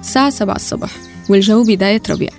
الساعة 0.00 0.30
7 0.30 0.56
الصبح 0.56 0.90
والجو 1.28 1.64
بداية 1.64 2.02
ربيع. 2.10 2.30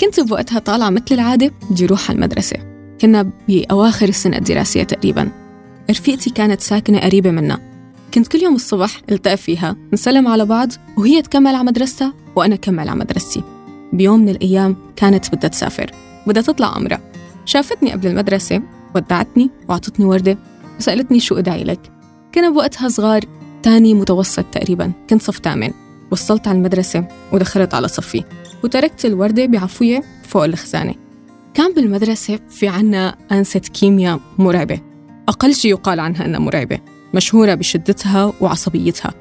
كنت 0.00 0.20
بوقتها 0.20 0.58
طالعة 0.58 0.90
مثل 0.90 1.04
العادة 1.10 1.52
بدي 1.70 1.84
أروح 1.84 2.10
على 2.10 2.16
المدرسة. 2.16 2.56
كنا 3.00 3.30
بأواخر 3.48 4.08
السنة 4.08 4.36
الدراسية 4.36 4.82
تقريبا. 4.82 5.28
رفيقتي 5.90 6.30
كانت 6.30 6.60
ساكنة 6.60 7.00
قريبة 7.00 7.30
منا. 7.30 7.58
كنت 8.14 8.26
كل 8.26 8.38
يوم 8.38 8.54
الصبح 8.54 9.00
التقى 9.10 9.36
فيها 9.36 9.76
نسلم 9.92 10.28
على 10.28 10.44
بعض 10.44 10.68
وهي 10.96 11.22
تكمل 11.22 11.54
على 11.54 11.64
مدرستها 11.64 12.14
وأنا 12.36 12.56
كمل 12.56 12.88
على 12.88 13.00
مدرستي. 13.00 13.42
بيوم 13.92 14.20
من 14.20 14.28
الأيام 14.28 14.76
كانت 14.96 15.34
بدها 15.34 15.50
تسافر. 15.50 15.90
بدها 16.26 16.42
تطلع 16.42 16.76
عمرة 16.76 17.00
شافتني 17.44 17.92
قبل 17.92 18.06
المدرسة 18.06 18.62
ودعتني 18.94 19.50
وعطتني 19.68 20.06
وردة 20.06 20.38
وسألتني 20.78 21.20
شو 21.20 21.34
أدعي 21.34 21.64
لك. 21.64 21.80
كنا 22.34 22.50
بوقتها 22.50 22.88
صغار 22.88 23.24
تاني 23.62 23.94
متوسط 23.94 24.44
تقريبا 24.44 24.92
كنت 25.10 25.22
صف 25.22 25.38
تامن. 25.38 25.70
وصلت 26.10 26.48
على 26.48 26.58
المدرسة 26.58 27.08
ودخلت 27.32 27.74
على 27.74 27.88
صفي. 27.88 28.24
وتركت 28.64 29.04
الوردة 29.04 29.46
بعفوية 29.46 30.02
فوق 30.24 30.44
الخزانة. 30.44 30.94
كان 31.54 31.74
بالمدرسة 31.74 32.38
في 32.50 32.68
عنا 32.68 33.16
أنسة 33.32 33.60
كيمياء 33.60 34.20
مرعبة. 34.38 34.80
أقل 35.28 35.54
شيء 35.54 35.70
يقال 35.70 36.00
عنها 36.00 36.24
أنها 36.24 36.40
مرعبة. 36.40 36.78
مشهورة 37.14 37.54
بشدتها 37.54 38.32
وعصبيتها. 38.40 39.14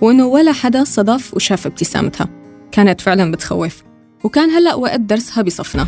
وإنه 0.00 0.26
ولا 0.26 0.52
حدا 0.52 0.84
صدف 0.84 1.34
وشاف 1.34 1.66
ابتسامتها. 1.66 2.28
كانت 2.72 3.00
فعلا 3.00 3.30
بتخوف. 3.30 3.82
وكان 4.24 4.50
هلأ 4.50 4.74
وقت 4.74 5.00
درسها 5.00 5.42
بصفنا. 5.42 5.86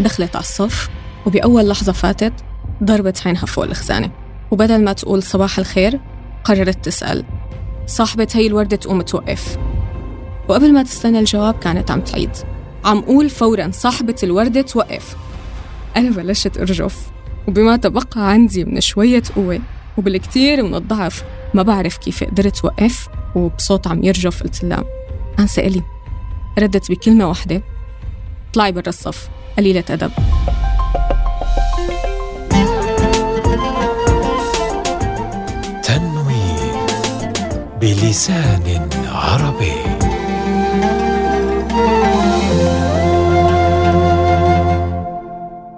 دخلت 0.00 0.36
على 0.36 0.42
الصف 0.42 0.88
وبأول 1.26 1.68
لحظة 1.68 1.92
فاتت 1.92 2.32
ضربت 2.84 3.26
عينها 3.26 3.46
فوق 3.46 3.64
الخزانة. 3.64 4.10
وبدل 4.50 4.84
ما 4.84 4.92
تقول 4.92 5.22
صباح 5.22 5.58
الخير 5.58 6.00
قررت 6.44 6.84
تسأل 6.84 7.24
صاحبة 7.86 8.28
هي 8.34 8.46
الوردة 8.46 8.76
تقوم 8.76 9.02
توقف؟ 9.02 9.58
وقبل 10.48 10.72
ما 10.72 10.82
تستنى 10.82 11.18
الجواب 11.18 11.58
كانت 11.58 11.90
عم 11.90 12.00
تعيد 12.00 12.30
عم 12.84 13.00
قول 13.00 13.30
فورا 13.30 13.70
صاحبة 13.72 14.16
الوردة 14.22 14.60
توقف. 14.62 15.16
أنا 15.96 16.10
بلشت 16.10 16.58
أرجف 16.58 17.10
وبما 17.48 17.76
تبقى 17.76 18.30
عندي 18.30 18.64
من 18.64 18.80
شوية 18.80 19.22
قوة 19.36 19.60
وبالكثير 19.98 20.62
من 20.62 20.74
الضعف 20.74 21.24
ما 21.54 21.62
بعرف 21.62 21.96
كيف 21.96 22.24
قدرت 22.24 22.64
وقف 22.64 23.08
وبصوت 23.34 23.86
عم 23.86 24.04
يرجف 24.04 24.42
قلت 24.42 24.64
لها 24.64 24.84
أنسى 25.38 25.66
إلي 25.66 25.82
ردت 26.58 26.90
بكلمة 26.90 27.28
واحدة 27.28 27.62
اطلعي 28.50 28.72
برا 28.72 28.88
الصف 28.88 29.28
قليلة 29.58 29.84
أدب. 29.90 30.10
بلسان 37.90 38.88
عربي. 39.06 39.72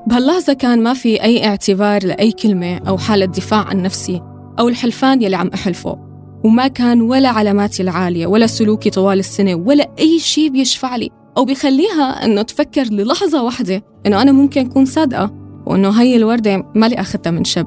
بهاللحظة 0.07 0.53
كان 0.53 0.83
ما 0.83 0.95
في 0.95 1.23
أي 1.23 1.47
اعتبار 1.47 2.07
لأي 2.07 2.33
كلمة 2.33 2.77
أو 2.89 2.99
حالة 2.99 3.27
دفاع 3.27 3.61
عن 3.61 3.83
نفسي 3.83 4.23
أو 4.59 4.69
الحلفان 4.69 5.23
يلي 5.23 5.37
عم 5.37 5.51
أحلفه 5.55 5.99
وما 6.45 6.69
كان 6.69 7.01
ولا 7.01 7.29
علاماتي 7.29 7.83
العالية 7.83 8.27
ولا 8.27 8.47
سلوكي 8.47 8.91
طوال 8.91 9.19
السنة 9.19 9.55
ولا 9.55 9.91
أي 9.99 10.19
شيء 10.19 10.51
بيشفع 10.51 10.97
لي 10.97 11.11
أو 11.37 11.45
بيخليها 11.45 12.25
إنه 12.25 12.43
تفكر 12.43 12.85
للحظة 12.85 13.43
واحدة 13.43 13.85
إنه 14.07 14.23
أنا 14.23 14.33
ممكن 14.33 14.67
أكون 14.67 14.85
صادقة 14.85 15.31
وإنه 15.67 15.91
هي 16.03 16.17
الوردة 16.17 16.73
مالي 16.75 17.01
أخذتها 17.01 17.31
من 17.31 17.45
شب. 17.45 17.67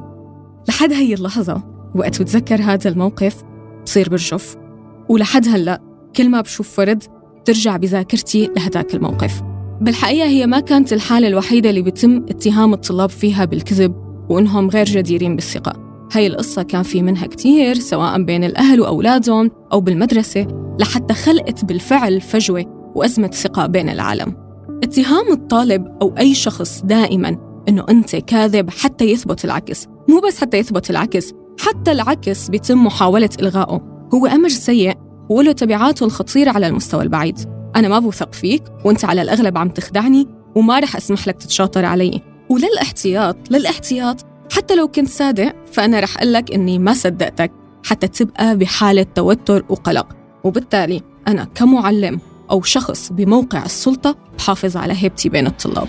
لحد 0.68 0.94
هي 0.94 1.14
اللحظة 1.14 1.64
وقت 1.96 2.22
بتذكر 2.22 2.62
هذا 2.62 2.90
الموقف 2.90 3.55
بصير 3.86 4.10
برجف 4.10 4.56
ولحد 5.10 5.48
هلأ 5.48 5.82
كل 6.16 6.30
ما 6.30 6.42
بشوف 6.42 6.80
ورد 6.80 7.04
ترجع 7.46 7.78
بذاكرتي 7.78 8.50
لهداك 8.58 8.96
الموقف. 8.96 9.42
بالحقيقة 9.82 10.28
هي 10.28 10.48
ما 10.48 10.60
كانت 10.60 10.94
الحالة 10.94 11.28
الوحيدة 11.28 11.70
اللي 11.70 11.82
بيتم 11.82 12.26
اتهام 12.30 12.74
الطلاب 12.74 13.10
فيها 13.10 13.46
بالكذب 13.46 13.96
وإنهم 14.30 14.70
غير 14.70 14.86
جديرين 14.86 15.36
بالثقة. 15.36 15.74
هاي 16.14 16.28
القصة 16.28 16.64
كان 16.64 16.84
في 16.84 17.02
منها 17.02 17.28
كتير 17.28 17.76
سواء 17.76 18.24
بين 18.24 18.44
الأهل 18.44 18.82
وأولادهم 18.82 19.52
أو 19.74 19.82
بالمدرسة 19.82 20.48
لحتى 20.80 21.14
خلقت 21.14 21.66
بالفعل 21.66 22.22
فجوة 22.22 22.92
وأزمة 22.96 23.28
ثقة 23.28 23.66
بين 23.66 23.90
العالم. 23.90 24.36
اتهام 24.84 25.32
الطالب 25.32 25.88
أو 26.02 26.16
أي 26.18 26.34
شخص 26.34 26.82
دائما 26.84 27.38
إنه 27.70 27.86
أنت 27.90 28.16
كاذب 28.16 28.70
حتى 28.70 29.06
يثبت 29.06 29.46
العكس. 29.46 29.88
مو 30.10 30.20
بس 30.20 30.42
حتى 30.42 30.58
يثبت 30.58 30.90
العكس 30.90 31.34
حتى 31.60 31.92
العكس 31.92 32.50
بيتم 32.50 32.86
محاولة 32.86 33.30
إلغائه. 33.40 34.10
هو 34.14 34.26
أمر 34.26 34.50
سيء 34.50 34.98
وله 35.30 35.52
تبعاته 35.52 36.06
الخطيرة 36.06 36.52
على 36.52 36.68
المستوى 36.68 37.04
البعيد. 37.04 37.40
أنا 37.76 37.88
ما 37.88 38.00
بوثق 38.00 38.34
فيك 38.34 38.64
وأنت 38.86 39.06
على 39.06 39.22
الأغلب 39.22 39.58
عم 39.58 39.70
تخدعني 39.70 40.28
وما 40.56 40.80
رح 40.80 40.96
أسمح 40.96 41.28
لك 41.28 41.38
تتشاطر 41.38 41.86
علي. 41.86 42.22
وللإحتياط 42.50 43.38
للإحتياط. 43.52 44.26
حتى 44.52 44.76
لو 44.76 44.88
كنت 44.88 45.10
صادق 45.10 45.56
فأنا 45.72 46.00
رح 46.00 46.18
أقول 46.18 46.34
لك 46.34 46.52
إني 46.52 46.80
ما 46.80 46.94
صدقتك 46.94 47.52
حتى 47.86 48.08
تبقى 48.08 48.58
بحالة 48.58 49.06
توتر 49.16 49.66
وقلق. 49.70 50.08
وبالتالي 50.44 51.02
أنا 51.28 51.44
كمعلم 51.56 52.20
أو 52.52 52.62
شخص 52.62 53.12
بموقع 53.12 53.66
السلطة 53.66 54.16
بحافظ 54.38 54.78
على 54.78 54.94
هيبتي 54.98 55.30
بين 55.30 55.48
الطلاب. 55.48 55.88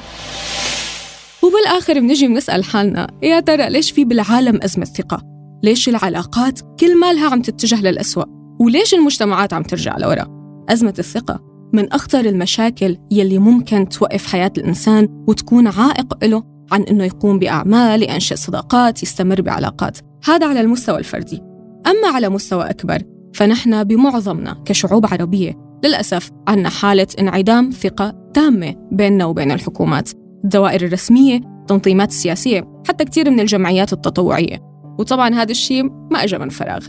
وبالآخر 1.43 2.01
بنجي 2.01 2.29
بنسأل 2.29 2.65
حالنا 2.65 3.07
يا 3.23 3.41
ترى 3.41 3.71
ليش 3.71 3.91
في 3.91 4.05
بالعالم 4.05 4.59
أزمة 4.63 4.85
ثقة؟ 4.85 5.36
ليش 5.63 5.89
العلاقات 5.89 6.61
كل 6.81 7.01
مالها 7.01 7.31
عم 7.31 7.43
تتجه 7.43 7.81
للأسوأ؟ 7.81 8.25
وليش 8.61 8.95
المجتمعات 8.95 9.53
عم 9.53 9.63
ترجع 9.63 9.97
لورا؟ 9.97 10.27
أزمة 10.69 10.95
الثقة 10.99 11.41
من 11.73 11.93
أخطر 11.93 12.21
المشاكل 12.21 12.97
يلي 13.11 13.39
ممكن 13.39 13.89
توقف 13.89 14.27
حياة 14.27 14.53
الإنسان 14.59 15.25
وتكون 15.29 15.67
عائق 15.67 16.25
له 16.25 16.43
عن 16.73 16.83
إنه 16.83 17.05
يقوم 17.05 17.39
بأعمال 17.39 18.11
ينشئ 18.11 18.37
صداقات 18.37 19.03
يستمر 19.03 19.41
بعلاقات 19.41 19.99
هذا 20.25 20.47
على 20.47 20.61
المستوى 20.61 20.99
الفردي 20.99 21.43
أما 21.87 22.09
على 22.15 22.29
مستوى 22.29 22.71
أكبر 22.71 23.03
فنحن 23.35 23.85
بمعظمنا 23.85 24.63
كشعوب 24.65 25.07
عربية 25.07 25.67
للأسف 25.85 26.31
عنا 26.49 26.69
حالة 26.69 27.07
انعدام 27.19 27.71
ثقة 27.71 28.31
تامة 28.35 28.75
بيننا 28.93 29.25
وبين 29.25 29.53
الحكومات 29.53 30.11
الدوائر 30.45 30.87
الرسمية 30.87 31.37
التنظيمات 31.37 32.09
السياسية 32.09 32.83
حتى 32.89 33.05
كثير 33.05 33.31
من 33.31 33.41
الجمعيات 33.41 33.93
التطوعية 33.93 34.76
وطبعا 34.99 35.35
هذا 35.35 35.51
الشيء 35.51 35.83
ما 35.85 36.25
أجى 36.25 36.39
من 36.39 36.49
فراغ. 36.49 36.87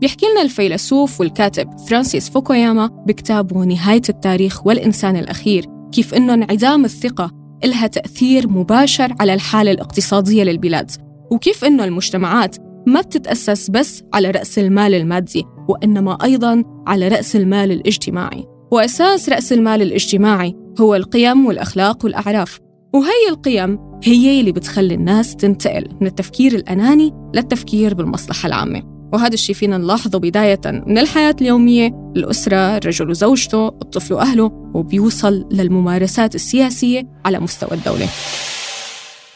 بيحكي 0.00 0.26
لنا 0.26 0.42
الفيلسوف 0.42 1.20
والكاتب 1.20 1.78
فرانسيس 1.88 2.30
فوكوياما 2.30 2.86
بكتابه 3.06 3.64
نهاية 3.64 4.02
التاريخ 4.08 4.66
والإنسان 4.66 5.16
الأخير 5.16 5.66
كيف 5.92 6.14
إنه 6.14 6.34
انعدام 6.34 6.84
الثقة 6.84 7.30
إلها 7.64 7.86
تأثير 7.86 8.48
مباشر 8.48 9.14
على 9.20 9.34
الحالة 9.34 9.70
الاقتصادية 9.70 10.44
للبلاد 10.44 10.90
وكيف 11.30 11.64
إنه 11.64 11.84
المجتمعات 11.84 12.56
ما 12.86 13.00
بتتأسس 13.00 13.70
بس 13.70 14.02
على 14.14 14.30
رأس 14.30 14.58
المال 14.58 14.94
المادي 14.94 15.44
وإنما 15.68 16.18
أيضاً 16.24 16.64
على 16.86 17.08
رأس 17.08 17.36
المال 17.36 17.72
الاجتماعي. 17.72 18.44
وأساس 18.72 19.28
رأس 19.28 19.52
المال 19.52 19.82
الاجتماعي 19.82 20.54
هو 20.80 20.94
القيم 20.94 21.46
والأخلاق 21.46 22.04
والأعراف. 22.04 22.58
وهي 22.94 23.28
القيم 23.30 23.78
هي 24.02 24.40
اللي 24.40 24.52
بتخلي 24.52 24.94
الناس 24.94 25.36
تنتقل 25.36 25.88
من 26.00 26.06
التفكير 26.06 26.54
الأناني 26.54 27.12
للتفكير 27.34 27.94
بالمصلحة 27.94 28.46
العامة. 28.46 28.82
وهذا 29.12 29.34
الشيء 29.34 29.54
فينا 29.54 29.78
نلاحظه 29.78 30.18
بداية 30.18 30.60
من 30.66 30.98
الحياة 30.98 31.36
اليومية 31.40 32.12
الأسرة 32.16 32.76
الرجل 32.76 33.10
وزوجته 33.10 33.68
الطفل 33.68 34.14
وأهله 34.14 34.70
وبيوصل 34.74 35.48
للممارسات 35.50 36.34
السياسية 36.34 37.08
على 37.24 37.40
مستوى 37.40 37.70
الدولة. 37.72 38.06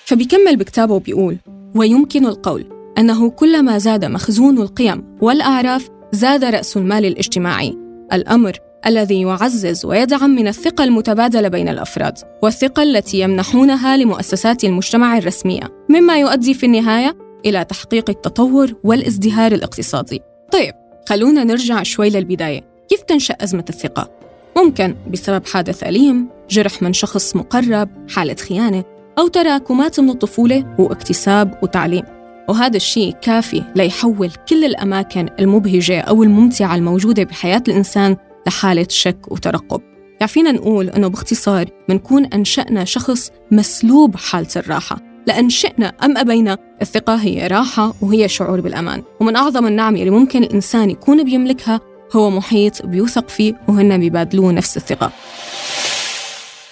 فبيكمل 0.04 0.56
بكتابه 0.56 0.94
وبيقول 0.94 1.36
ويمكن 1.74 2.26
القول 2.26 2.64
أنه 2.98 3.30
كلما 3.30 3.78
زاد 3.78 4.04
مخزون 4.04 4.58
القيم 4.58 5.04
والأعراف 5.20 5.88
زاد 6.12 6.44
رأس 6.44 6.76
المال 6.76 7.04
الاجتماعي. 7.06 7.78
الأمر 8.12 8.58
الذي 8.86 9.20
يعزز 9.20 9.84
ويدعم 9.84 10.30
من 10.30 10.48
الثقة 10.48 10.84
المتبادلة 10.84 11.48
بين 11.48 11.68
الأفراد 11.68 12.18
والثقة 12.42 12.82
التي 12.82 13.20
يمنحونها 13.20 13.96
لمؤسسات 13.96 14.64
المجتمع 14.64 15.18
الرسمية 15.18 15.84
مما 15.88 16.18
يؤدي 16.18 16.54
في 16.54 16.66
النهاية 16.66 17.16
إلى 17.46 17.64
تحقيق 17.64 18.10
التطور 18.10 18.74
والازدهار 18.84 19.52
الاقتصادي. 19.52 20.20
طيب، 20.52 20.74
خلونا 21.08 21.44
نرجع 21.44 21.82
شوي 21.82 22.10
للبداية، 22.10 22.60
كيف 22.88 23.02
تنشأ 23.02 23.34
أزمة 23.40 23.64
الثقة؟ 23.68 24.10
ممكن 24.56 24.96
بسبب 25.10 25.46
حادث 25.46 25.82
أليم، 25.82 26.28
جرح 26.50 26.82
من 26.82 26.92
شخص 26.92 27.36
مقرب، 27.36 27.88
حالة 28.08 28.34
خيانة، 28.34 28.84
أو 29.18 29.28
تراكمات 29.28 30.00
من 30.00 30.10
الطفولة 30.10 30.74
واكتساب 30.78 31.58
وتعليم. 31.62 32.02
وهذا 32.48 32.76
الشيء 32.76 33.12
كافي 33.12 33.62
ليحول 33.76 34.30
كل 34.48 34.64
الأماكن 34.64 35.28
المبهجة 35.40 36.00
أو 36.00 36.22
الممتعة 36.22 36.74
الموجودة 36.74 37.24
بحياة 37.24 37.62
الإنسان 37.68 38.16
لحالة 38.46 38.86
شك 38.90 39.32
وترقب. 39.32 39.80
يعني 40.20 40.28
فينا 40.32 40.52
نقول 40.52 40.88
أنه 40.88 41.08
باختصار 41.08 41.66
منكون 41.88 42.24
أنشأنا 42.24 42.84
شخص 42.84 43.30
مسلوب 43.50 44.16
حالة 44.16 44.48
الراحة. 44.56 45.00
لأن 45.26 45.50
شئنا 45.50 45.86
أم 45.86 46.18
أبينا 46.18 46.58
الثقة 46.82 47.14
هي 47.14 47.46
راحة 47.46 47.94
وهي 48.00 48.28
شعور 48.28 48.60
بالأمان. 48.60 49.02
ومن 49.20 49.36
أعظم 49.36 49.66
النعم 49.66 49.96
اللي 49.96 50.10
ممكن 50.10 50.42
الإنسان 50.42 50.90
يكون 50.90 51.24
بيملكها 51.24 51.80
هو 52.16 52.30
محيط 52.30 52.86
بيوثق 52.86 53.28
فيه 53.28 53.60
وهن 53.68 53.98
بيبادلوه 53.98 54.52
نفس 54.52 54.76
الثقة. 54.76 55.12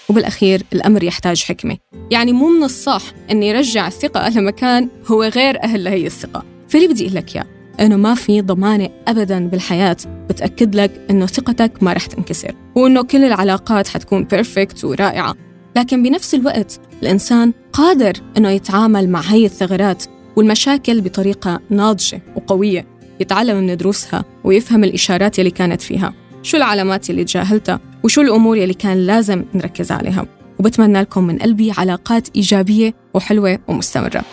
وبالأخير 0.08 0.62
الأمر 0.72 1.04
يحتاج 1.04 1.42
حكمة. 1.42 1.76
يعني 2.10 2.32
مو 2.32 2.48
من 2.48 2.62
الصح 2.62 3.02
أن 3.30 3.42
يرجع 3.42 3.86
الثقة 3.86 4.28
لمكان 4.28 4.88
هو 5.06 5.24
غير 5.24 5.62
أهل 5.62 5.84
لهي 5.84 6.06
الثقة. 6.06 6.44
فاللي 6.68 6.88
بدي 6.88 7.04
أقول 7.04 7.14
لك 7.14 7.34
يا؟ 7.34 7.44
إنه 7.80 7.96
ما 7.96 8.14
في 8.14 8.40
ضمانة 8.40 8.88
أبدا 9.08 9.48
بالحياة. 9.48 9.96
بتأكد 10.30 10.74
لك 10.74 10.90
إنه 11.10 11.26
ثقتك 11.26 11.82
ما 11.82 11.92
رح 11.92 12.06
تنكسر 12.06 12.54
وإنه 12.74 13.02
كل 13.02 13.24
العلاقات 13.24 13.88
حتكون 13.88 14.24
بيرفكت 14.24 14.84
ورائعة. 14.84 15.34
لكن 15.76 16.02
بنفس 16.02 16.34
الوقت 16.34 16.80
الإنسان 17.02 17.52
قادر 17.72 18.12
إنه 18.36 18.50
يتعامل 18.50 19.08
مع 19.08 19.20
هي 19.20 19.46
الثغرات 19.46 20.04
والمشاكل 20.36 21.00
بطريقة 21.00 21.60
ناضجة 21.70 22.22
وقوية 22.36 22.86
يتعلم 23.20 23.56
من 23.56 23.76
دروسها 23.76 24.24
ويفهم 24.44 24.84
الإشارات 24.84 25.38
اللي 25.38 25.50
كانت 25.50 25.82
فيها 25.82 26.14
شو 26.42 26.56
العلامات 26.56 27.10
اللي 27.10 27.24
تجاهلتها 27.24 27.80
وشو 28.04 28.20
الأمور 28.20 28.56
اللي 28.56 28.74
كان 28.74 29.06
لازم 29.06 29.44
نركز 29.54 29.92
عليها. 29.92 30.26
وبتمنى 30.58 31.00
لكم 31.00 31.24
من 31.24 31.38
قلبي 31.38 31.72
علاقات 31.78 32.28
إيجابية 32.36 32.94
وحلوة 33.14 33.58
ومستمرة. 33.68 34.24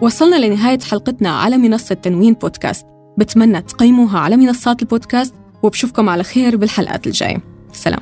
وصلنا 0.00 0.46
لنهاية 0.46 0.78
حلقتنا 0.78 1.30
على 1.30 1.56
منصة 1.56 1.94
تنوين 1.94 2.34
بودكاست. 2.34 2.86
بتمنى 3.18 3.62
تقيموها 3.62 4.18
على 4.18 4.36
منصات 4.36 4.82
البودكاست 4.82 5.34
وبشوفكم 5.62 6.08
على 6.08 6.22
خير 6.22 6.56
بالحلقات 6.56 7.06
الجاية. 7.06 7.38
سلام. 7.72 8.00